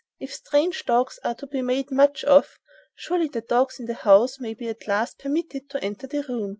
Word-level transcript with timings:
If 0.19 0.33
strange 0.33 0.83
dogs 0.87 1.19
are 1.23 1.35
to 1.35 1.45
be 1.45 1.61
made 1.61 1.91
much 1.91 2.23
of, 2.23 2.57
surely 2.95 3.27
the 3.27 3.41
dogs 3.41 3.79
in 3.79 3.85
the 3.85 3.93
house 3.93 4.39
may 4.39 4.55
be 4.55 4.67
at 4.67 4.87
least 4.87 5.19
permitted 5.19 5.69
to 5.69 5.83
enter 5.83 6.07
the 6.07 6.23
room." 6.27 6.49